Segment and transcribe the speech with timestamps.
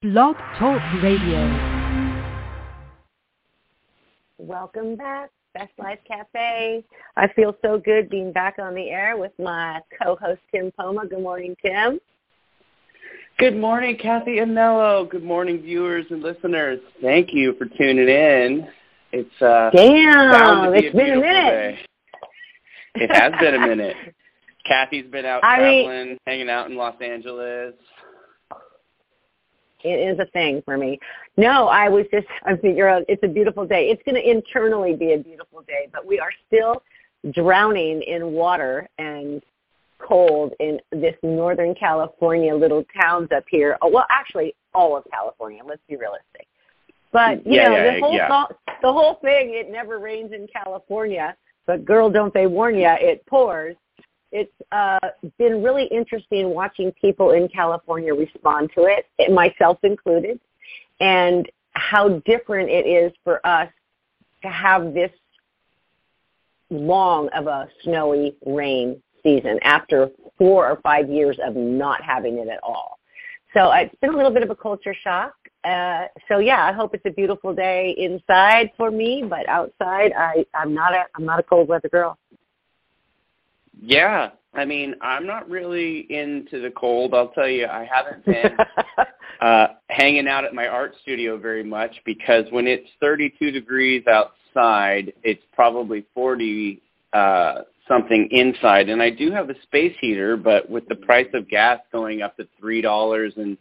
[0.00, 1.42] Blog Talk Radio.
[4.38, 6.84] Welcome back, Best Life Cafe.
[7.16, 11.04] I feel so good being back on the air with my co-host Tim Poma.
[11.08, 11.98] Good morning, Tim.
[13.40, 15.04] Good morning, Cathy and Nello.
[15.04, 16.78] Good morning, viewers and listeners.
[17.02, 18.68] Thank you for tuning in.
[19.10, 20.74] It's uh, damn.
[20.74, 21.24] Be it's been a minute.
[21.24, 21.78] Day.
[22.94, 23.96] It has been a minute.
[24.64, 27.74] Cathy's been out I traveling, mean, hanging out in Los Angeles.
[29.84, 30.98] It is a thing for me.
[31.36, 33.90] No, I was just I figure out it's a beautiful day.
[33.90, 36.82] It's going to internally be a beautiful day, but we are still
[37.32, 39.42] drowning in water and
[39.98, 43.76] cold in this Northern California little towns up here.
[43.82, 45.62] Oh, well, actually, all of California.
[45.64, 46.46] Let's be realistic.
[47.12, 48.28] But you Yeah, know, yeah, the whole yeah.
[48.28, 49.54] thought- the whole thing.
[49.54, 51.36] It never rains in California,
[51.66, 52.96] but girl, don't they warn ya?
[53.00, 53.76] It pours.
[54.30, 54.98] It's uh,
[55.38, 60.38] been really interesting watching people in California respond to it, myself included,
[61.00, 63.70] and how different it is for us
[64.42, 65.10] to have this
[66.70, 72.48] long of a snowy rain season after four or five years of not having it
[72.48, 72.98] at all.
[73.54, 75.34] So uh, it's been a little bit of a culture shock.
[75.64, 80.44] Uh, so yeah, I hope it's a beautiful day inside for me, but outside, I,
[80.54, 82.16] I'm not a I'm not a cold weather girl.
[83.80, 87.14] Yeah, I mean, I'm not really into the cold.
[87.14, 88.56] I'll tell you, I haven't been
[89.40, 95.12] uh, hanging out at my art studio very much because when it's 32 degrees outside,
[95.22, 98.88] it's probably 40 uh, something inside.
[98.88, 102.36] And I do have a space heater, but with the price of gas going up
[102.36, 103.56] to three dollars and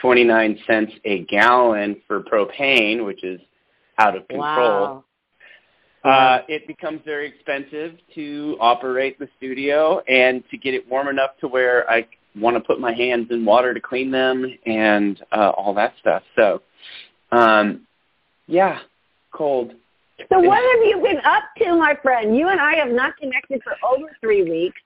[0.00, 3.40] 29 cents a gallon for propane, which is
[3.98, 4.44] out of control.
[4.48, 5.04] wow.
[6.04, 11.30] Uh, it becomes very expensive to operate the studio and to get it warm enough
[11.40, 15.50] to where I want to put my hands in water to clean them and uh,
[15.50, 16.22] all that stuff.
[16.34, 16.62] So,
[17.30, 17.86] um,
[18.48, 18.80] yeah,
[19.32, 19.72] cold.
[20.28, 22.36] So what have you been up to, my friend?
[22.36, 24.80] You and I have not connected for over three weeks.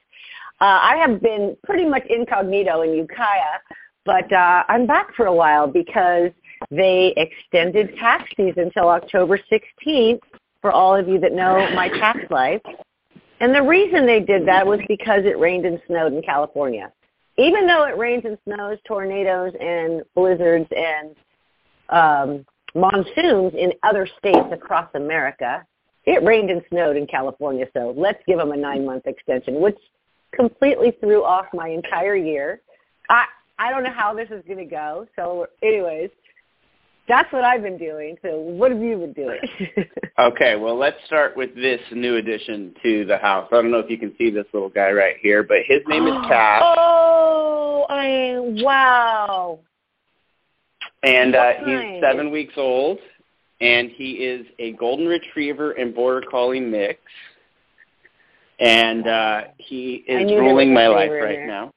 [0.60, 3.58] Uh, I have been pretty much incognito in Ukiah,
[4.04, 6.30] but uh, I'm back for a while because
[6.70, 10.20] they extended tax season until October 16th
[10.66, 12.60] for all of you that know my tax life.
[13.38, 16.92] And the reason they did that was because it rained and snowed in California.
[17.38, 21.14] Even though it rains and snows, tornadoes and blizzards and
[21.90, 22.44] um,
[22.74, 25.64] monsoons in other states across America,
[26.04, 27.66] it rained and snowed in California.
[27.72, 29.78] So let's give them a nine-month extension, which
[30.34, 32.60] completely threw off my entire year.
[33.08, 33.26] I
[33.60, 35.06] I don't know how this is going to go.
[35.14, 36.10] So, anyways,
[37.08, 38.16] that's what I've been doing.
[38.22, 39.40] So, what have you been doing?
[40.18, 43.46] Okay, well, let's start with this new addition to the house.
[43.52, 46.06] I don't know if you can see this little guy right here, but his name
[46.06, 49.58] is Cass, Oh, I wow.
[51.02, 52.98] and uh, he's seven weeks old,
[53.60, 56.98] and he is a golden retriever and border collie mix.
[58.58, 61.46] And uh, he is ruling my life right there.
[61.46, 61.74] now.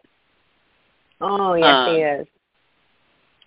[1.19, 2.27] Oh, yes, Um, he is.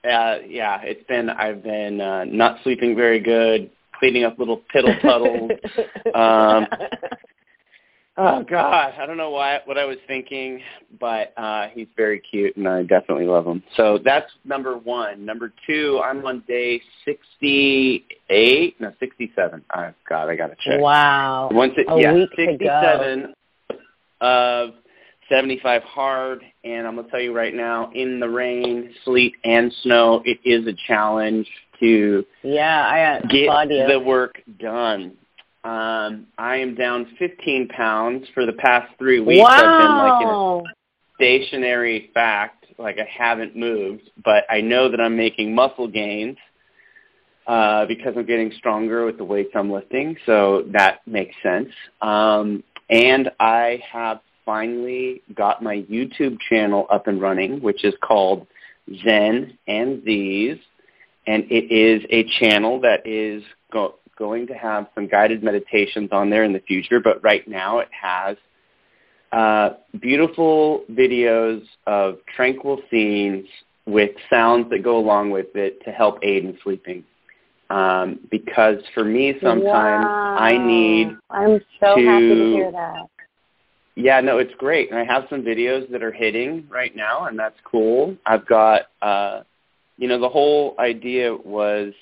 [0.04, 5.00] Uh, yeah, it's been I've been uh, not sleeping very good, cleaning up little piddle
[5.00, 5.52] puddles.
[6.14, 6.66] um,
[8.16, 10.60] oh God, I don't know why what I was thinking,
[10.98, 13.62] but uh, he's very cute, and I definitely love him.
[13.76, 15.24] So that's number one.
[15.24, 19.62] Number two, I'm on day sixty-eight, no, sixty-seven.
[19.76, 20.80] Oh God, I gotta check.
[20.80, 21.48] wow.
[21.52, 22.50] Once it, A yeah, week to go.
[22.50, 23.34] 67
[24.20, 24.70] of
[25.28, 30.22] 75 hard, and I'm gonna tell you right now, in the rain, sleet, and snow,
[30.24, 31.48] it is a challenge
[31.80, 35.16] to Yeah, I uh, get the work done.
[35.64, 39.48] Um, I am down 15 pounds for the past three weeks.
[39.48, 40.64] I've been like in a wow.
[41.14, 46.36] stationary fact, like I haven't moved, but I know that I'm making muscle gains
[47.46, 51.68] uh, because I'm getting stronger with the weights I'm lifting, so that makes sense.
[52.00, 58.46] Um, and I have finally got my YouTube channel up and running, which is called
[59.04, 60.58] Zen and Z's,
[61.26, 66.30] and it is a channel that is go- going to have some guided meditations on
[66.30, 68.36] there in the future, but right now it has
[69.32, 69.70] uh,
[70.00, 73.46] beautiful videos of tranquil scenes
[73.86, 77.04] with sounds that go along with it to help aid in sleeping.
[77.70, 83.06] Um, because for me, sometimes I need I'm so happy to to- hear that.
[83.94, 84.90] Yeah, no, it's great.
[84.90, 88.16] And I have some videos that are hitting right now, and that's cool.
[88.26, 89.42] I've got, uh,
[89.98, 91.92] you know, the whole idea was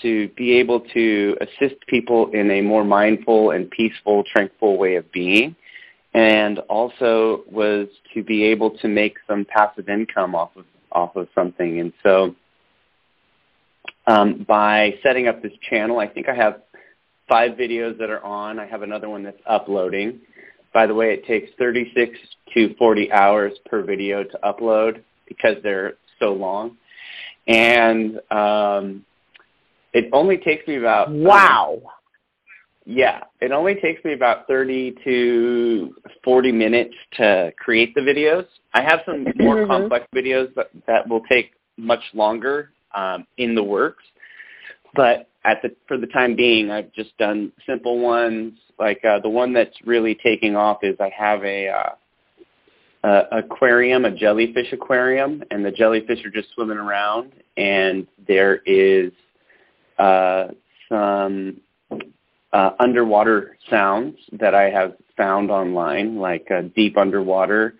[0.00, 5.10] to be able to assist people in a more mindful and peaceful, tranquil way of
[5.12, 5.54] being.
[6.14, 11.26] And also was to be able to make some passive income off of off of
[11.34, 11.80] something.
[11.80, 12.34] And so
[14.06, 15.98] um, by setting up this channel.
[15.98, 16.62] I think I have
[17.28, 18.58] five videos that are on.
[18.58, 20.20] I have another one that's uploading.
[20.72, 22.18] By the way, it takes 36
[22.54, 26.76] to 40 hours per video to upload because they're so long.
[27.46, 29.04] And um,
[29.92, 31.74] it only takes me about wow.
[31.74, 31.90] Um,
[32.84, 38.46] yeah, it only takes me about 30 to 40 minutes to create the videos.
[38.74, 39.70] I have some more mm-hmm.
[39.70, 44.02] complex videos that, that will take much longer um, in the works.
[44.94, 48.58] But at the for the time being, I've just done simple ones.
[48.78, 54.04] Like uh, the one that's really taking off is I have a uh, uh, aquarium,
[54.04, 59.12] a jellyfish aquarium, and the jellyfish are just swimming around, and there is
[59.98, 60.48] uh,
[60.88, 61.60] some
[62.52, 67.74] uh, underwater sounds that I have found online, like uh, deep underwater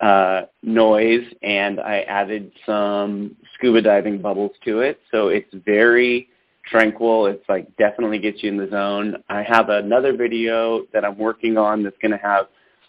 [0.00, 5.00] uh, noise, and I added some scuba diving bubbles to it.
[5.10, 6.28] So it's very
[6.70, 7.26] tranquil.
[7.26, 9.22] It's like definitely gets you in the zone.
[9.28, 12.46] I have another video that I'm working on that's going to have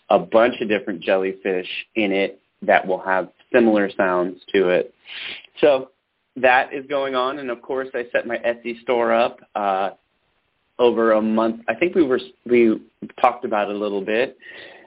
[0.10, 4.94] a bunch of different jellyfish in it that will have similar sounds to it.
[5.62, 5.90] So
[6.36, 9.92] that is going on, and of course I set my Etsy store up uh,
[10.78, 11.62] over a month.
[11.68, 12.82] I think we were we
[13.20, 14.38] talked about it a little bit,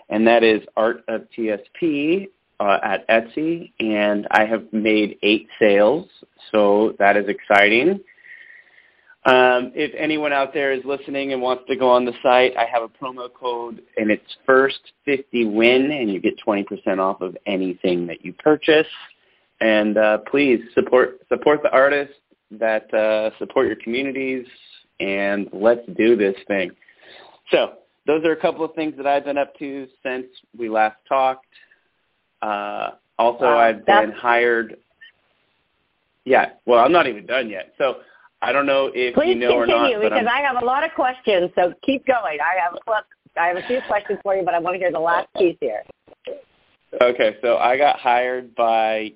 [0.09, 2.29] and that is Art of TSP
[2.61, 6.09] uh, at Etsy, and I have made eight sales,
[6.53, 8.01] so that is exciting.
[9.25, 12.65] Um, if anyone out there is listening and wants to go on the site, I
[12.65, 17.37] have a promo code, and it's first 50 win, and you get 20% off of
[17.45, 18.87] anything that you purchase.
[19.61, 22.15] And uh, please support support the artists
[22.53, 24.47] that uh, support your communities,
[25.01, 26.71] and let's do this thing.
[27.51, 27.73] So
[28.07, 30.27] those are a couple of things that I've been up to since
[30.57, 31.45] we last talked.
[32.41, 34.77] Uh, also, wow, I've been hired.
[36.25, 37.75] Yeah, well, I'm not even done yet.
[37.79, 37.97] So
[38.41, 39.87] I don't know if Please you know or not.
[39.87, 41.51] Please continue because I have a lot of questions.
[41.57, 42.39] So keep going.
[42.41, 42.79] I have
[43.37, 45.57] I have a few questions for you, but I want to hear the last piece
[45.61, 45.83] here.
[47.03, 49.13] Okay, so I got hired by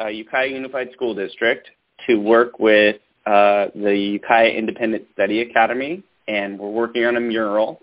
[0.00, 1.68] uh, Ukiah Unified School District
[2.06, 2.96] to work with
[3.26, 7.80] uh, the Ukiah Independent Study Academy, and we're working on a mural.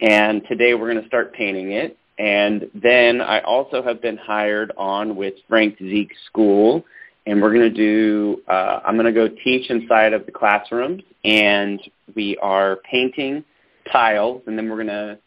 [0.00, 1.96] And today we're going to start painting it.
[2.18, 6.84] And then I also have been hired on with Frank Zeek School,
[7.26, 11.02] and we're going to do, uh, I'm going to go teach inside of the classrooms,
[11.24, 11.80] and
[12.14, 13.44] we are painting
[13.90, 15.18] tiles, and then we're going to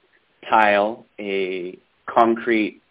[0.49, 2.81] tile a concrete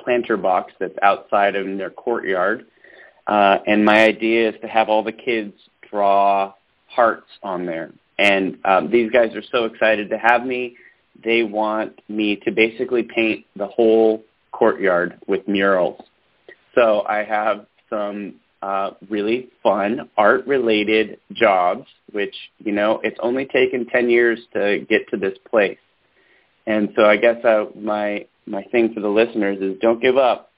[0.00, 2.66] planter box that's outside of their courtyard.
[3.26, 5.54] Uh, and my idea is to have all the kids
[5.90, 6.52] draw
[6.88, 7.92] hearts on there.
[8.18, 10.76] And um, these guys are so excited to have me.
[11.22, 14.22] They want me to basically paint the whole
[14.52, 16.02] courtyard with murals.
[16.74, 23.86] So I have some uh, really fun art-related jobs, which, you know, it's only taken
[23.86, 25.78] 10 years to get to this place.
[26.66, 30.50] And so I guess uh, my, my thing for the listeners is don't give up.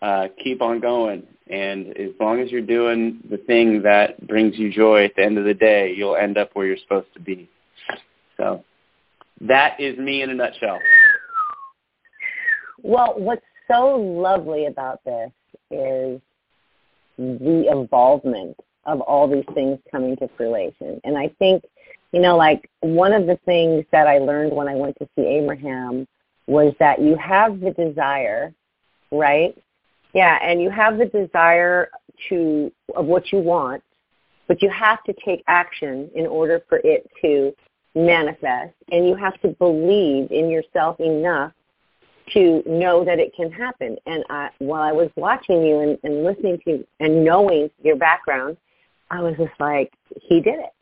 [0.00, 1.22] Uh, keep on going.
[1.50, 5.36] And as long as you're doing the thing that brings you joy at the end
[5.36, 7.50] of the day, you'll end up where you're supposed to be.
[8.38, 8.64] So
[9.42, 10.78] that is me in a nutshell.
[12.82, 15.30] Well, what's so lovely about this
[15.70, 16.20] is
[17.20, 18.56] the involvement
[18.86, 21.00] of all these things coming to fruition.
[21.04, 21.64] And I think,
[22.12, 25.26] you know, like one of the things that I learned when I went to see
[25.26, 26.08] Abraham
[26.46, 28.54] was that you have the desire,
[29.10, 29.56] right?
[30.14, 31.90] Yeah, and you have the desire
[32.30, 33.82] to of what you want,
[34.48, 37.54] but you have to take action in order for it to
[37.94, 41.52] manifest, and you have to believe in yourself enough
[42.32, 43.96] to know that it can happen.
[44.06, 47.96] And I, while I was watching you and, and listening to you and knowing your
[47.96, 48.56] background,
[49.10, 50.72] I was just like, he did it.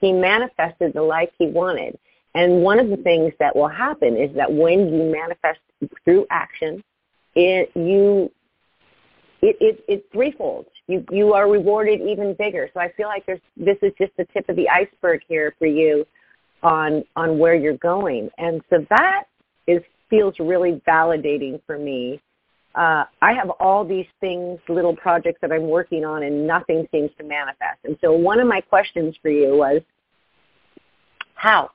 [0.00, 1.98] He manifested the life he wanted.
[2.34, 5.60] And one of the things that will happen is that when you manifest
[6.04, 6.82] through action,
[7.34, 8.30] it, you
[9.42, 10.66] it, it, it's threefold.
[10.86, 12.70] You, you are rewarded even bigger.
[12.72, 15.66] So I feel like there's, this is just the tip of the iceberg here for
[15.66, 16.06] you
[16.62, 18.30] on, on where you're going.
[18.38, 19.24] And so that
[19.66, 22.20] is, feels really validating for me.
[22.74, 27.10] Uh, I have all these things, little projects that I'm working on, and nothing seems
[27.18, 27.78] to manifest.
[27.84, 29.80] And so one of my questions for you was,
[31.34, 31.70] how?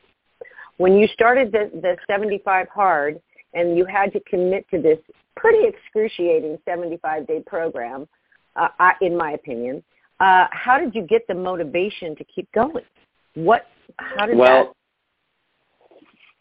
[0.78, 3.20] When you started the, the 75 hard
[3.54, 5.00] and you had to commit to this
[5.36, 8.08] pretty excruciating 75-day program,
[8.56, 9.84] uh, I, in my opinion.
[10.20, 12.86] Uh, how did you get the motivation to keep going?
[13.34, 13.66] What?
[13.98, 14.76] How did well,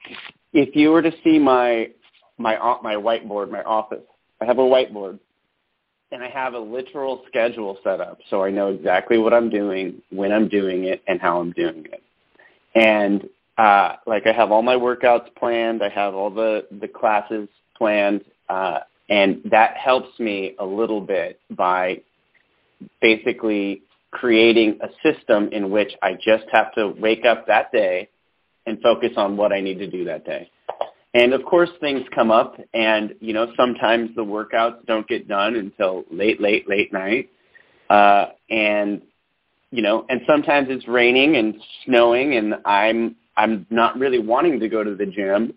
[0.08, 0.16] that?
[0.52, 1.90] If you were to see my
[2.38, 4.02] my my whiteboard, my office,
[4.40, 5.18] I have a whiteboard,
[6.10, 10.02] and I have a literal schedule set up, so I know exactly what I'm doing,
[10.10, 12.02] when I'm doing it, and how I'm doing it.
[12.74, 13.28] And
[13.58, 18.22] uh, like I have all my workouts planned, I have all the the classes planned,
[18.48, 22.00] uh, and that helps me a little bit by
[23.00, 28.08] basically creating a system in which I just have to wake up that day
[28.66, 30.50] and focus on what I need to do that day.
[31.14, 35.56] And of course things come up and, you know, sometimes the workouts don't get done
[35.56, 37.30] until late, late, late night.
[37.88, 39.02] Uh, and,
[39.72, 44.68] you know, and sometimes it's raining and snowing and I'm, I'm not really wanting to
[44.68, 45.54] go to the gym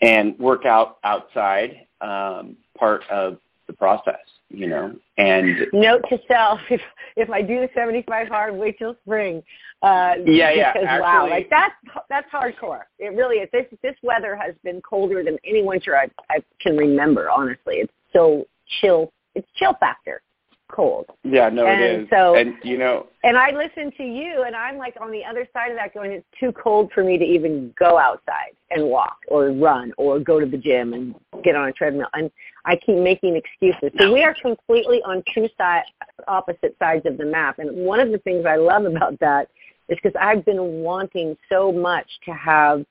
[0.00, 4.94] and work out outside, um, part of the process you know.
[5.16, 6.80] And note to self: if
[7.16, 9.42] if I do the 75 hard, wait till spring.
[9.82, 10.72] Uh, yeah, yeah.
[10.72, 11.74] Because actually, wow, like that's
[12.08, 12.82] that's hardcore.
[12.98, 13.48] It really is.
[13.52, 17.30] This this weather has been colder than any winter I I can remember.
[17.30, 18.46] Honestly, it's so
[18.80, 19.12] chill.
[19.34, 20.22] It's chill factor
[20.70, 21.06] cold.
[21.24, 22.08] Yeah, no, and it is.
[22.10, 25.46] So, and you know, and I listen to you, and I'm like on the other
[25.52, 29.18] side of that, going, it's too cold for me to even go outside and walk
[29.28, 32.08] or run or go to the gym and get on a treadmill.
[32.12, 32.30] And
[32.64, 33.90] I keep making excuses.
[33.98, 35.84] So we are completely on two side,
[36.26, 37.58] opposite sides of the map.
[37.58, 39.48] And one of the things I love about that
[39.88, 42.84] is because I've been wanting so much to have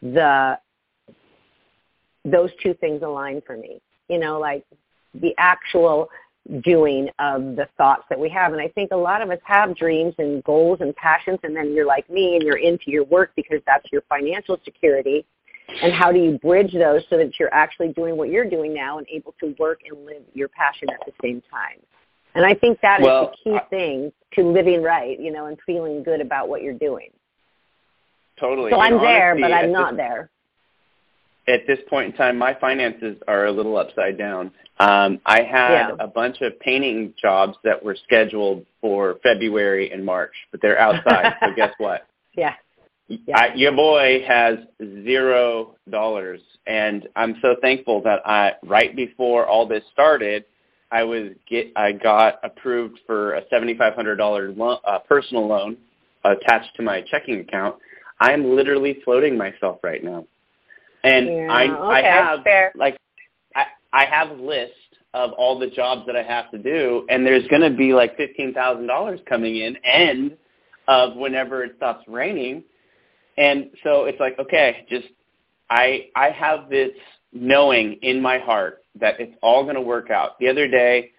[0.00, 0.58] the
[2.24, 3.80] those two things align for me.
[4.08, 4.64] You know, like
[5.14, 6.08] the actual
[6.62, 8.52] doing of the thoughts that we have.
[8.52, 11.74] And I think a lot of us have dreams and goals and passions, and then
[11.74, 15.24] you're like me and you're into your work because that's your financial security.
[15.82, 18.98] And how do you bridge those so that you're actually doing what you're doing now
[18.98, 21.80] and able to work and live your passion at the same time?
[22.34, 25.46] And I think that well, is the key I, thing to living right, you know,
[25.46, 27.10] and feeling good about what you're doing.
[28.38, 28.70] Totally.
[28.70, 30.30] So I'm there, but I'm not this, there.
[31.48, 34.50] At this point in time, my finances are a little upside down.
[34.78, 35.96] Um, I had Yeah.
[35.98, 41.34] a bunch of painting jobs that were scheduled for February and March, but they're outside.
[41.40, 42.06] so guess what?
[42.34, 42.54] Yeah.
[43.08, 43.38] Yeah.
[43.38, 44.58] I, your boy has
[45.02, 50.44] zero dollars, and I'm so thankful that I right before all this started,
[50.90, 55.46] I was get I got approved for a seventy five hundred dollar lo- uh, personal
[55.48, 55.78] loan
[56.24, 57.76] attached to my checking account.
[58.20, 60.26] I'm literally floating myself right now,
[61.04, 62.72] and Yeah, I I have fair.
[62.76, 62.96] like
[63.54, 64.72] I I have a list
[65.14, 68.16] of all the jobs that I have to do, and there's going to be like
[68.16, 70.36] fifteen thousand dollars coming in and
[70.88, 72.64] of whenever it stops raining
[73.38, 75.06] and so it's like, okay, just
[75.70, 76.90] I I have this
[77.32, 80.38] knowing in my heart that it's all going to work out.
[80.40, 81.12] The other day,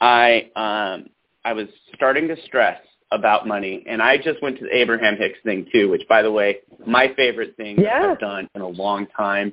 [0.00, 1.10] I um
[1.44, 2.80] I was starting to stress
[3.12, 6.30] about money, and I just went to the Abraham Hicks thing too, which by the
[6.30, 8.10] way, my favorite thing Yeah.
[8.12, 9.52] I've done in a long time.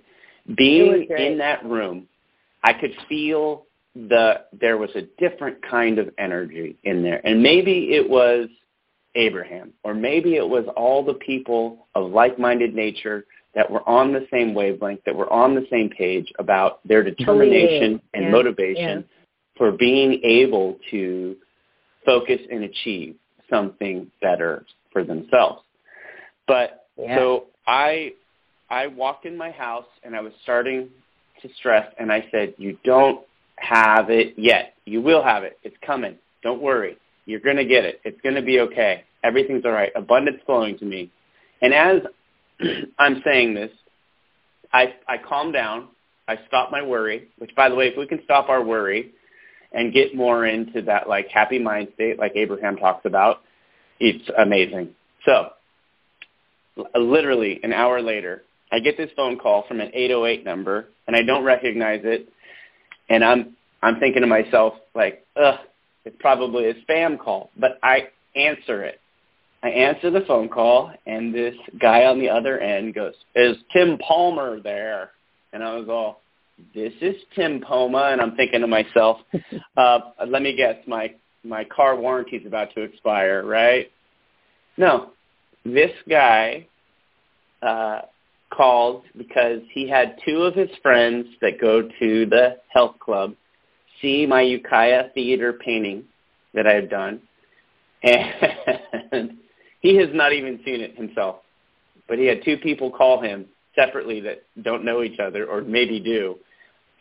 [0.57, 2.07] Being in that room,
[2.63, 7.93] I could feel the there was a different kind of energy in there, and maybe
[7.93, 8.47] it was
[9.15, 14.25] Abraham, or maybe it was all the people of like-minded nature that were on the
[14.31, 19.01] same wavelength, that were on the same page about their determination and Yeah, motivation yeah.
[19.55, 21.35] for being able to
[22.03, 23.15] focus and achieve
[23.53, 25.61] something better for themselves.
[26.47, 27.17] But Yeah.
[27.17, 28.13] so I
[28.69, 30.89] I walked in my house and I was starting
[31.41, 33.25] to stress and I said, "You don't
[33.57, 34.73] have it yet.
[34.85, 35.59] You will have it.
[35.63, 36.17] It's coming.
[36.41, 36.97] Don't worry.
[37.25, 38.01] You're going to get it.
[38.03, 39.03] It's going to be okay.
[39.23, 39.91] Everything's all right.
[39.95, 41.09] Abundance flowing to me."
[41.61, 42.01] And as
[42.99, 43.71] I'm saying this,
[44.73, 45.89] I I calm down.
[46.27, 49.11] I stop my worry, which by the way, if we can stop our worry
[49.73, 53.41] and get more into that like happy mind state like Abraham talks about,
[53.99, 54.89] it's amazing.
[55.25, 55.49] So,
[56.95, 61.23] literally an hour later, I get this phone call from an 808 number and I
[61.23, 62.29] don't recognize it
[63.09, 65.59] and I'm I'm thinking to myself like, "Ugh,
[66.05, 68.99] it's probably a spam call." But I answer it.
[69.61, 73.97] I answer the phone call, and this guy on the other end goes, "Is Tim
[73.97, 75.11] Palmer there?"
[75.51, 76.21] And I was all,
[76.73, 79.17] "This is Tim Poma," and I'm thinking to myself,
[79.77, 83.91] uh, "Let me guess, my my car warranty's about to expire, right?"
[84.77, 85.11] No,
[85.65, 86.67] this guy
[87.61, 88.01] uh,
[88.49, 93.35] called because he had two of his friends that go to the health club
[94.01, 96.03] see my Ukiah theater painting
[96.53, 97.21] that I have done,
[98.03, 99.37] and
[99.79, 101.37] he has not even seen it himself.
[102.07, 103.45] But he had two people call him
[103.75, 106.37] separately that don't know each other or maybe do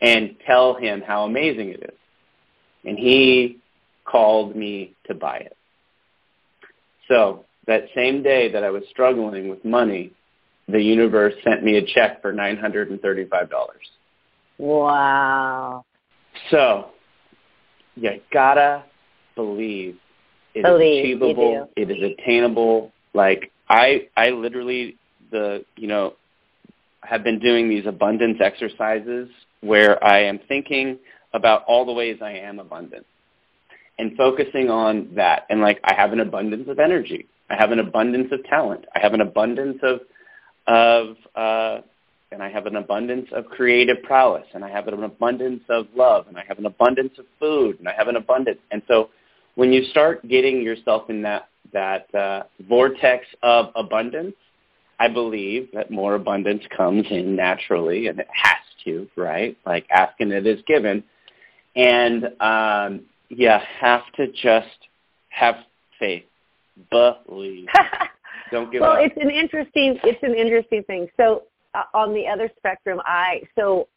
[0.01, 1.97] and tell him how amazing it is.
[2.85, 3.59] And he
[4.05, 5.57] called me to buy it.
[7.07, 10.11] So that same day that I was struggling with money,
[10.67, 13.49] the universe sent me a check for $935.
[14.57, 15.85] Wow.
[16.51, 16.89] So
[17.95, 18.83] you gotta
[19.35, 19.97] believe
[20.53, 21.69] it Believe, is achievable.
[21.75, 22.91] It is attainable.
[23.13, 24.97] Like I, I literally
[25.31, 26.13] the you know
[27.05, 29.29] have been doing these abundance exercises
[29.61, 30.99] where I am thinking
[31.33, 33.05] about all the ways I am abundant
[33.99, 35.45] and focusing on that.
[35.49, 37.27] And like I have an abundance of energy.
[37.49, 38.85] I have an abundance of talent.
[38.95, 39.99] I have an abundance of
[40.65, 41.81] of uh,
[42.33, 46.27] and I have an abundance of creative prowess, and I have an abundance of love,
[46.27, 48.59] and I have an abundance of food, and I have an abundance.
[48.71, 49.09] And so,
[49.55, 54.35] when you start getting yourself in that that uh, vortex of abundance,
[55.03, 58.55] I believe that more abundance comes in naturally, and it has
[58.85, 59.57] to, right?
[59.65, 61.03] Like asking it is given,
[61.75, 64.87] and um, you have to just
[65.27, 65.55] have
[65.99, 66.23] faith,
[66.89, 67.67] believe.
[68.51, 68.97] Don't give well, up.
[68.99, 71.09] Well, it's an interesting it's an interesting thing.
[71.17, 71.43] So
[71.73, 73.89] uh, on the other spectrum, I so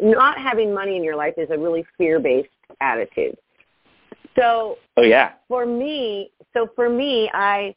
[0.00, 2.48] not having money in your life is a really fear-based
[2.80, 3.36] attitude.
[4.36, 5.34] So oh yeah.
[5.46, 7.74] for me, so for me, I,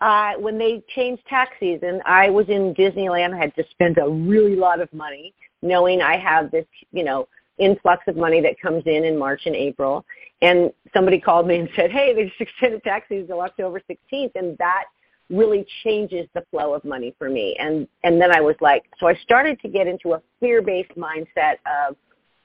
[0.00, 3.34] I when they changed tax season, I was in Disneyland.
[3.34, 7.28] I had to spend a really lot of money, knowing I have this, you know,
[7.58, 10.04] influx of money that comes in in March and April.
[10.40, 14.32] And somebody called me and said, "Hey, they just extended tax season until October 16th,"
[14.36, 14.84] and that
[15.30, 17.56] really changes the flow of money for me.
[17.58, 21.56] And and then I was like, so I started to get into a fear-based mindset
[21.66, 21.96] of,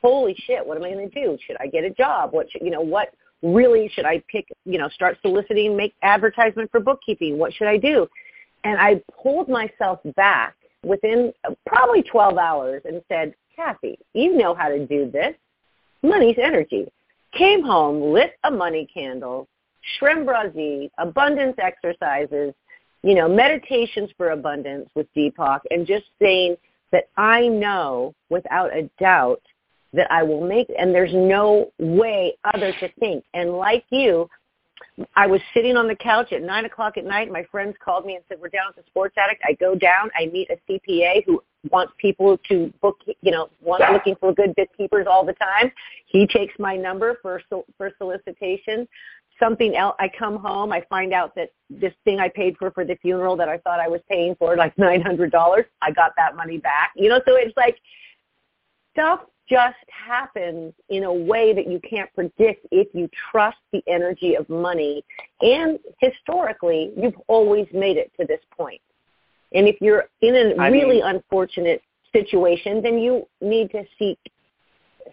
[0.01, 1.37] holy shit, what am I going to do?
[1.45, 2.33] Should I get a job?
[2.33, 6.71] What should, you know, what really should I pick, you know, start soliciting, make advertisement
[6.71, 7.37] for bookkeeping?
[7.37, 8.07] What should I do?
[8.63, 14.55] And I pulled myself back within uh, probably 12 hours and said, Cathy, you know
[14.55, 15.35] how to do this.
[16.01, 16.87] Money's energy.
[17.37, 19.47] Came home, lit a money candle,
[19.97, 22.53] shrimp brazi, abundance exercises,
[23.03, 26.55] you know, meditations for abundance with Deepak, and just saying
[26.91, 29.41] that I know without a doubt
[29.93, 33.23] that I will make, and there's no way other to think.
[33.33, 34.27] And like you,
[35.15, 37.31] I was sitting on the couch at nine o'clock at night.
[37.31, 40.09] My friends called me and said, "We're down at the Sports Addict." I go down.
[40.15, 44.53] I meet a CPA who wants people to book, you know, wants looking for good
[44.55, 45.71] bookkeepers all the time.
[46.05, 47.41] He takes my number for
[47.77, 48.87] for solicitation.
[49.39, 49.95] Something else.
[49.99, 50.71] I come home.
[50.71, 53.79] I find out that this thing I paid for for the funeral that I thought
[53.79, 56.91] I was paying for, like nine hundred dollars, I got that money back.
[56.95, 57.77] You know, so it's like
[58.93, 64.35] stuff just happens in a way that you can't predict if you trust the energy
[64.35, 65.03] of money.
[65.41, 68.81] And historically, you've always made it to this point.
[69.53, 74.17] And if you're in a I really mean- unfortunate situation, then you need to seek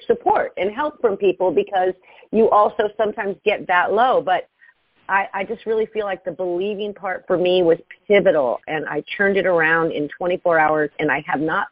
[0.06, 1.92] support and help from people because
[2.30, 4.22] you also sometimes get that low.
[4.22, 4.48] But
[5.08, 9.02] I, I just really feel like the believing part for me was pivotal and I
[9.16, 11.66] turned it around in 24 hours and I have not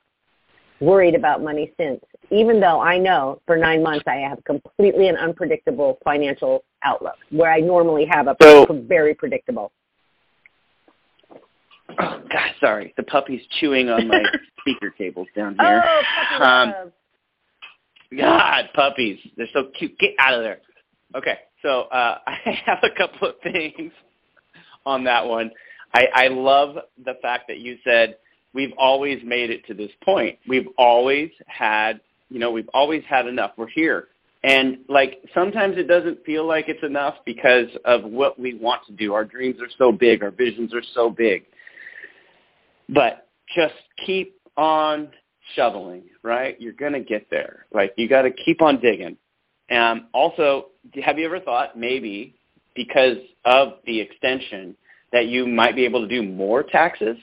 [0.80, 5.16] worried about money since, even though I know for nine months I have completely an
[5.16, 9.72] unpredictable financial outlook where I normally have a So- very predictable.
[12.00, 12.94] Oh God, sorry.
[12.96, 14.22] The puppy's chewing on my
[14.60, 15.82] speaker cables down here.
[15.84, 16.92] Oh, puppy Um, love.
[18.16, 19.18] God, puppies.
[19.36, 19.98] They're so cute.
[19.98, 20.58] Get out of there.
[21.14, 22.36] Okay, so uh, I
[22.66, 23.92] have a couple of things
[24.86, 25.50] on that one.
[25.94, 28.16] I, I love the fact that you said
[28.54, 30.38] we've always made it to this point.
[30.48, 33.52] We've always had, you know, we've always had enough.
[33.56, 34.08] We're here.
[34.44, 38.92] And like sometimes it doesn't feel like it's enough because of what we want to
[38.92, 39.12] do.
[39.12, 41.44] Our dreams are so big, our visions are so big.
[42.88, 43.74] But just
[44.06, 45.10] keep on
[45.54, 46.60] shoveling, right?
[46.60, 47.66] You're going to get there.
[47.72, 49.16] Like you got to keep on digging.
[49.70, 50.68] Um, also,
[51.02, 52.34] have you ever thought maybe
[52.74, 54.76] because of the extension
[55.12, 57.16] that you might be able to do more taxes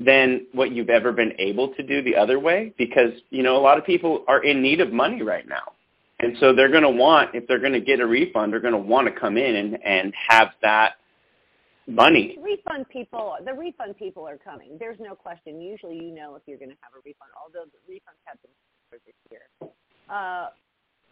[0.00, 2.74] than what you've ever been able to do the other way?
[2.78, 5.72] Because, you know, a lot of people are in need of money right now.
[6.20, 8.74] And so they're going to want, if they're going to get a refund, they're going
[8.74, 10.94] to want to come in and, and have that
[11.86, 12.38] money.
[12.40, 16.58] refund people the refund people are coming there's no question usually you know if you're
[16.58, 18.50] going to have a refund although the refunds have been
[18.88, 19.40] for this year
[20.08, 20.48] uh,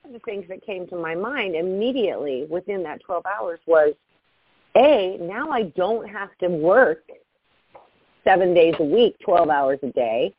[0.03, 3.95] one of the things that came to my mind immediately within that 12 hours was
[4.77, 7.03] a now i don't have to work
[8.29, 10.35] seven days a week 12 hours a day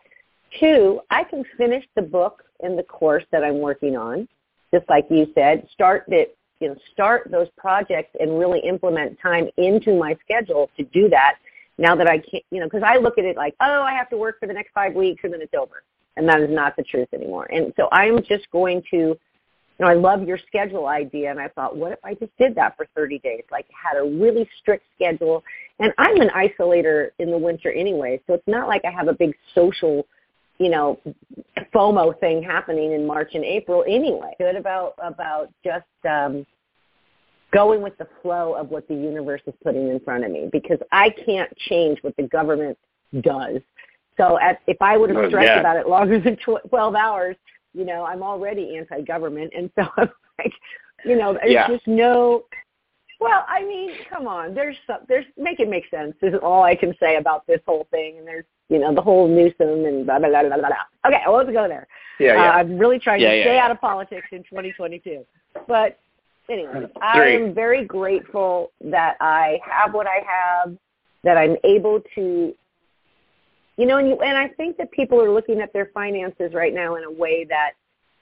[0.60, 4.28] two i can finish the book and the course that i'm working on
[4.73, 9.49] just like you said start it you know, start those projects and really implement time
[9.58, 11.38] into my schedule to do that
[11.78, 14.10] now that I can't, you know, because I look at it like, oh, I have
[14.10, 15.84] to work for the next five weeks and then it's over.
[16.17, 17.47] And that is not the truth anymore.
[17.52, 19.17] And so I'm just going to,
[19.79, 21.31] you know, I love your schedule idea.
[21.31, 23.43] And I thought, what if I just did that for 30 days?
[23.51, 25.43] Like had a really strict schedule.
[25.79, 28.21] And I'm an isolator in the winter anyway.
[28.27, 30.05] So it's not like I have a big social
[30.59, 30.99] you know,
[31.73, 34.33] FOMO thing happening in March and April anyway.
[34.37, 36.45] Good about about just um,
[37.51, 40.77] going with the flow of what the universe is putting in front of me because
[40.91, 42.77] I can't change what the government
[43.21, 43.61] does.
[44.17, 45.59] So at, if I would have stressed yeah.
[45.61, 47.37] about it longer than tw- 12 hours,
[47.73, 50.53] you know, I'm already anti-government, and so I'm like,
[51.05, 51.67] you know, there's yeah.
[51.67, 52.45] just no.
[53.19, 54.53] Well, I mean, come on.
[54.53, 54.99] There's some.
[55.08, 56.15] There's make it make sense.
[56.21, 58.17] Is all I can say about this whole thing.
[58.17, 60.69] And there's, you know, the whole Newsom and blah blah blah blah blah.
[61.05, 61.88] Okay, I won't go there.
[62.19, 62.49] Yeah, yeah.
[62.49, 65.25] Uh, I'm really trying yeah, to yeah, stay out of politics in 2022.
[65.67, 65.99] But
[66.49, 70.77] anyway, I am very grateful that I have what I have,
[71.23, 72.53] that I'm able to
[73.79, 76.73] you know, and you and I think that people are looking at their finances right
[76.73, 77.71] now in a way that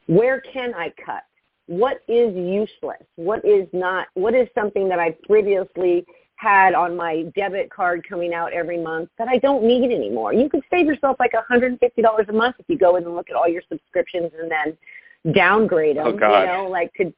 [0.06, 1.24] where can I cut?
[1.66, 3.02] What is useless?
[3.16, 8.36] What is not what is something that I previously had on my debit card coming
[8.36, 10.32] out every month that I don't need anymore.
[10.32, 13.36] You could save yourself like $150 a month if you go in and look at
[13.36, 16.06] all your subscriptions and then downgrade them.
[16.06, 16.42] Oh, God.
[16.42, 17.12] You know, like to.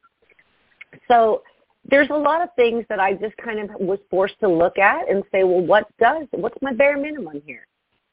[1.09, 1.43] so
[1.89, 5.09] there's a lot of things that I just kind of was forced to look at
[5.09, 7.67] and say, well, what does what's my bare minimum here?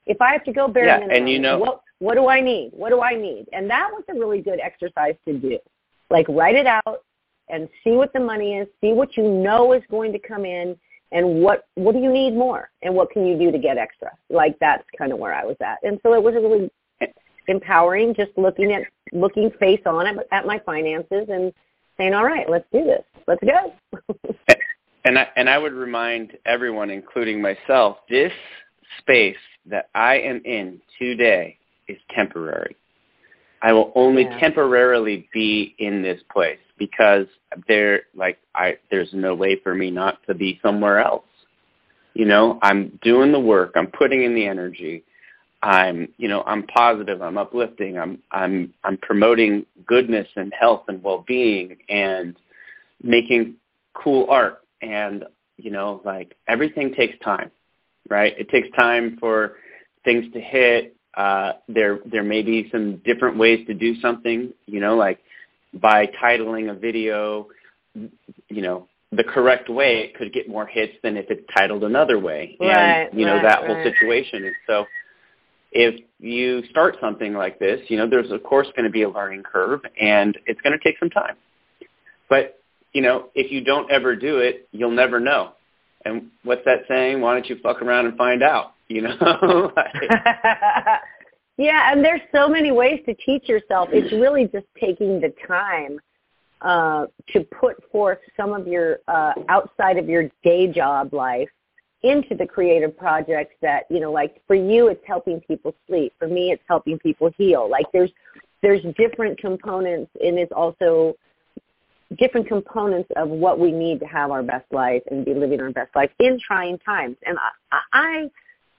[0.06, 2.40] If I have to go bare yeah, minimum, and you know, what what do I
[2.40, 2.70] need?
[2.72, 3.46] What do I need?
[3.52, 5.58] And that was a really good exercise to do.
[6.10, 7.04] Like write it out
[7.48, 10.76] and see what the money is, see what you know is going to come in
[11.12, 14.10] and what what do you need more and what can you do to get extra?
[14.28, 15.78] Like that's kind of where I was at.
[15.82, 16.70] And so it was really
[17.48, 21.52] empowering just looking at looking face on at, at my finances and
[21.96, 23.04] saying, "All right, let's do this.
[23.26, 23.72] Let's go."
[25.04, 28.32] and I and I would remind everyone including myself, this
[28.98, 32.76] space that I am in today is temporary.
[33.62, 34.38] I will only Yeah.
[34.38, 37.26] temporarily be in this place because
[37.66, 41.24] there like I there's no way for me not to be somewhere else.
[42.14, 45.04] You know, I'm doing the work, I'm putting in the energy.
[45.62, 51.02] I'm, you know, I'm positive, I'm uplifting, I'm I'm I'm promoting goodness and health and
[51.02, 52.36] well-being and
[53.02, 53.56] making
[53.94, 55.24] cool art and
[55.56, 57.50] you know, like everything takes time,
[58.08, 58.34] right?
[58.38, 59.56] It takes time for
[60.04, 64.80] things to hit, uh, there there may be some different ways to do something, you
[64.80, 65.18] know, like
[65.74, 67.48] by titling a video,
[67.94, 72.18] you know, the correct way, it could get more hits than if it's titled another
[72.18, 72.56] way.
[72.60, 73.94] Right, and, you know, right, that whole right.
[73.94, 74.44] situation.
[74.44, 74.84] And so
[75.72, 79.08] if you start something like this, you know, there's of course going to be a
[79.08, 81.36] learning curve and it's going to take some time.
[82.28, 82.60] But,
[82.92, 85.52] you know, if you don't ever do it, you'll never know.
[86.06, 87.20] And what's that saying?
[87.20, 88.74] Why don't you fuck around and find out?
[88.88, 89.72] You know?
[91.58, 93.88] Yeah, and there's so many ways to teach yourself.
[93.92, 95.98] It's really just taking the time
[96.60, 101.48] uh, to put forth some of your uh, outside of your day job life
[102.02, 106.28] into the creative projects that you know like for you it's helping people sleep for
[106.28, 108.10] me it's helping people heal like there's
[108.62, 111.14] there's different components and it's also
[112.18, 115.72] different components of what we need to have our best life and be living our
[115.72, 117.36] best life in trying times and
[117.72, 118.30] i i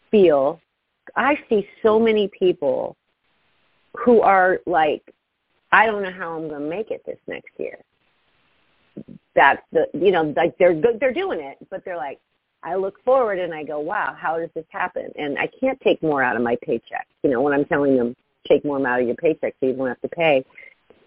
[0.09, 0.61] feel
[1.15, 2.95] I see so many people
[3.95, 5.01] who are like,
[5.71, 7.77] I don't know how I'm going to make it this next year.
[9.35, 12.19] That's the, you know, like they're good, they're doing it, but they're like,
[12.63, 15.11] I look forward and I go, wow, how does this happen?
[15.17, 17.07] And I can't take more out of my paycheck.
[17.23, 18.15] You know, when I'm telling them
[18.47, 20.43] take more out of your paycheck so you don't have to pay,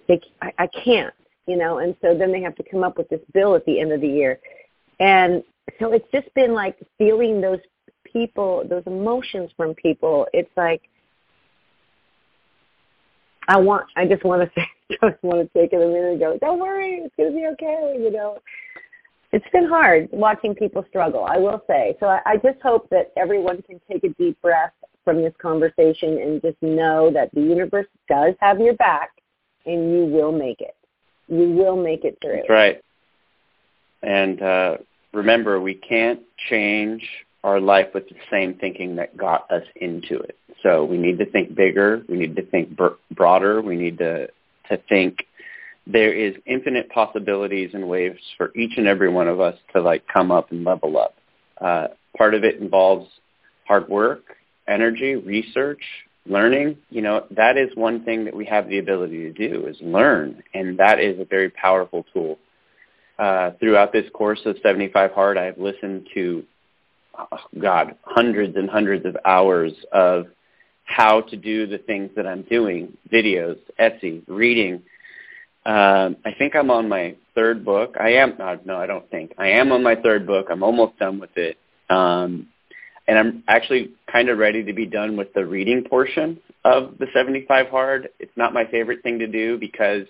[0.06, 1.12] they, I, I can't.
[1.46, 3.81] You know, and so then they have to come up with this bill at the
[3.81, 4.38] end of the year,
[5.00, 5.42] and
[5.79, 7.61] so it's just been like feeling those
[8.05, 10.26] people, those emotions from people.
[10.33, 10.83] It's like
[13.48, 13.87] I want.
[13.96, 14.66] I just want to say.
[14.90, 16.37] Just want to take it a minute and go.
[16.40, 17.96] Don't worry, it's gonna be okay.
[17.98, 18.38] You know.
[19.33, 21.24] It's been hard watching people struggle.
[21.24, 21.96] I will say.
[22.00, 24.72] So I, I just hope that everyone can take a deep breath
[25.05, 29.11] from this conversation and just know that the universe does have your back,
[29.66, 30.74] and you will make it.
[31.31, 32.37] You will make it through.
[32.37, 32.81] That's right.
[34.03, 34.77] And uh,
[35.12, 37.07] remember, we can't change
[37.45, 40.37] our life with the same thinking that got us into it.
[40.62, 42.03] So we need to think bigger.
[42.09, 43.62] We need to think br- broader.
[43.62, 44.29] We need to
[44.69, 45.27] to think
[45.87, 50.07] there is infinite possibilities and ways for each and every one of us to like
[50.07, 51.16] come up and level up.
[51.61, 53.09] Uh, part of it involves
[53.66, 54.23] hard work,
[54.69, 55.83] energy, research,
[56.26, 56.76] learning.
[56.90, 60.42] You know, that is one thing that we have the ability to do is learn,
[60.54, 62.38] and that is a very powerful tool.
[63.18, 66.42] Uh, throughout this course of 75 Hard, I've listened to
[67.18, 70.26] oh, God, hundreds and hundreds of hours of
[70.85, 74.83] how to do the things that I'm doing, videos, Etsy, reading.
[75.66, 77.96] Um, I think I'm on my third book.
[78.00, 79.35] I am, no, no, I don't think.
[79.38, 80.46] I am on my third book.
[80.50, 81.59] I'm almost done with it.
[81.90, 82.48] Um,
[83.11, 87.07] and I'm actually kind of ready to be done with the reading portion of the
[87.12, 88.09] 75 hard.
[88.20, 90.07] It's not my favorite thing to do because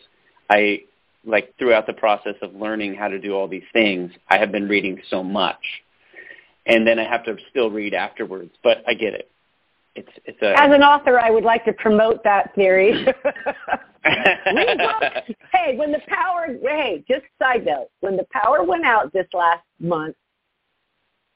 [0.51, 0.83] I
[1.25, 4.69] like throughout the process of learning how to do all these things, I have been
[4.69, 5.65] reading so much.
[6.67, 9.31] And then I have to still read afterwards, but I get it.
[9.95, 12.93] It's it's a As an author, I would like to promote that theory.
[14.05, 15.39] Read books.
[15.53, 19.65] Hey, when the power hey, just side note, when the power went out this last
[19.79, 20.17] month,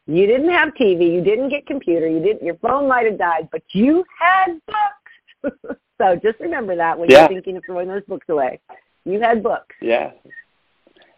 [0.06, 3.48] you didn't have TV, you didn't get computer, you didn't your phone might have died,
[3.50, 5.78] but you had books.
[5.98, 7.20] so just remember that when Yeah.
[7.20, 8.60] you're thinking of throwing those books away.
[9.04, 9.74] You had books.
[9.80, 10.12] Yeah.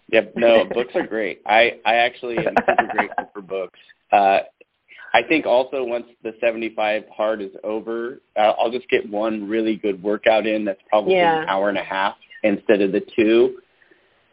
[0.09, 0.35] Yep.
[0.37, 1.43] No, books are great.
[1.47, 3.79] I I actually am super grateful for books.
[4.13, 4.41] Uh,
[5.13, 9.77] I think also once the 75 hard is over, uh, I'll just get one really
[9.77, 10.65] good workout in.
[10.65, 11.43] That's probably Yeah.
[11.43, 13.61] an hour and a half instead of the two,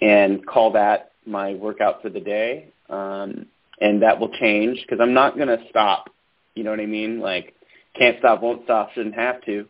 [0.01, 2.67] and call that my workout for the day.
[2.89, 3.47] Um,
[3.81, 6.09] and that will change because I'm not gonna stop.
[6.55, 7.19] You know what I mean?
[7.19, 7.53] Like,
[7.97, 9.67] can't stop, won't stop, shouldn't have to.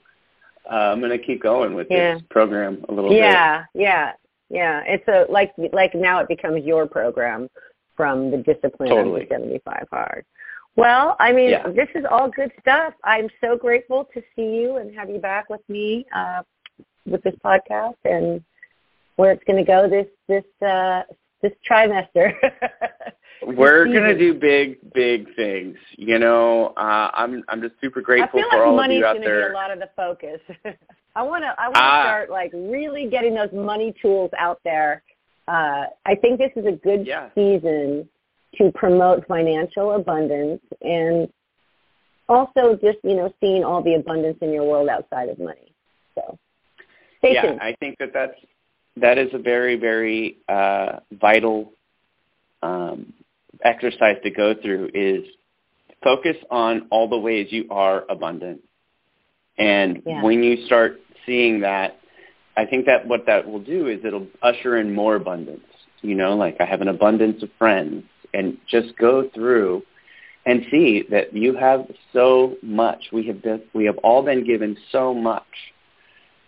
[0.69, 2.15] Uh, I'm gonna keep going with Yeah.
[2.15, 3.19] this program a little bit.
[3.19, 4.13] Yeah, yeah,
[4.49, 4.81] yeah.
[4.85, 7.49] It's a like like now it becomes your program
[7.95, 9.23] from the discipline Totally.
[9.23, 10.25] of the 75 hard.
[10.75, 11.67] Well, I mean, Yeah.
[11.67, 12.93] this is all good stuff.
[13.03, 16.41] I'm so grateful to see you and have you back with me uh,
[17.05, 18.43] with this podcast and
[19.17, 21.03] where it's going to go this this uh,
[21.41, 22.33] this trimester.
[23.47, 25.77] We're gonna do big, big things.
[25.97, 29.05] You know, uh, I'm I'm just super I grateful feel for like all of you
[29.05, 30.39] out to be a lot of the focus.
[31.15, 32.03] I want to I want to Ah.
[32.03, 35.03] start like really getting those money tools out there.
[35.47, 37.29] Uh, I think this is a good Yeah.
[37.35, 38.09] season
[38.55, 41.27] to promote financial abundance and
[42.29, 45.73] also just you know seeing all the abundance in your world outside of money.
[46.15, 46.37] So
[47.19, 47.61] stay yeah, tuned.
[47.61, 48.39] I think that that's
[48.97, 51.73] that is a very, very uh, vital
[52.61, 53.13] um,
[53.63, 54.89] exercise to go through.
[54.93, 55.25] Is
[56.03, 58.61] focus on all the ways you are abundant,
[59.57, 60.21] and Yeah.
[60.21, 61.97] when you start seeing that,
[62.55, 65.65] I think that what that will do is it'll usher in more abundance.
[66.01, 69.83] You know, like I have an abundance of friends, and just go through
[70.45, 73.11] and see that you have so much.
[73.13, 75.73] We have been, we have all been given so much,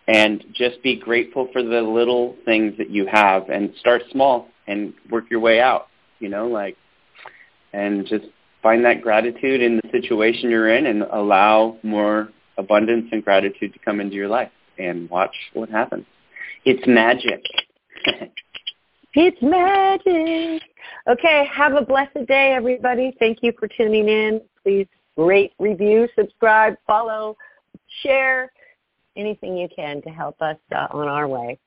[0.07, 4.93] and just be grateful for the little things that you have, and start small and
[5.09, 5.87] work your way out.
[6.19, 6.75] You know, like,
[7.75, 8.25] and just
[8.63, 13.79] find that gratitude in the situation you're in, and allow more abundance and gratitude to
[13.79, 16.05] come into your life, and watch what happens.
[16.63, 17.43] It's magic.
[19.17, 20.61] It's magic.
[21.07, 23.15] Okay, have a blessed day, everybody.
[23.17, 24.41] Thank you for tuning in.
[24.61, 27.37] Please rate, review, subscribe, follow,
[28.03, 28.51] share,
[29.15, 31.57] anything you can to help us uh, on our way.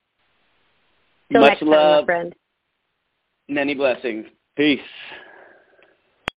[1.33, 2.05] Till Much next time, my love.
[2.05, 2.35] friend.
[3.49, 4.27] Many blessings.
[4.55, 4.81] Peace.